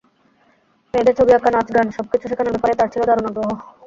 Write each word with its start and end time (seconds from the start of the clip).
মেয়েদের 0.93 1.15
ছবি 1.19 1.31
আঁকা, 1.33 1.49
নাচ, 1.51 1.67
গান—সবকিছু 1.75 2.25
শেখানোর 2.29 2.53
ব্যাপারেই 2.53 2.77
তাঁর 2.79 2.91
ছিল 2.93 3.01
দারুণ 3.05 3.25
আগ্রহ। 3.29 3.49